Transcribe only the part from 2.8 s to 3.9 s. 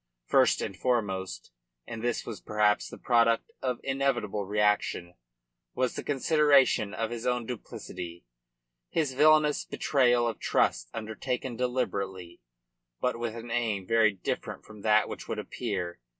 the product of